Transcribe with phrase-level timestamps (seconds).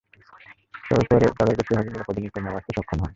[0.87, 3.09] তবে পরে তাঁদের বেশির ভাগই নিরাপদে নিচে নেমে আসতে সক্ষম হন।